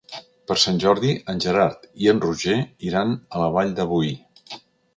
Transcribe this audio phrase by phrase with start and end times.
[0.51, 2.57] Per Sant Jordi en Gerard i en Roger
[2.89, 4.13] iran a la Vall de Boí.